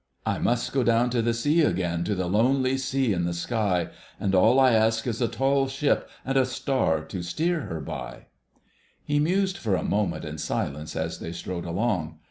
[0.25, 3.89] —"'I must go down to the sea again, to the lonely sea and the sky,
[4.19, 7.99] And all I ask is a tall ship, and a star to steer her by.'"
[8.01, 9.01] [#] John Masefield.
[9.03, 12.17] He mused for a moment in silence as they strode along.